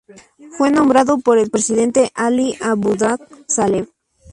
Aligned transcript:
Fue 0.57 0.71
nombrado 0.71 1.19
por 1.19 1.37
el 1.37 1.51
presidente 1.51 2.09
Ali 2.15 2.57
Abdullah 2.59 3.17
Saleh. 3.47 3.87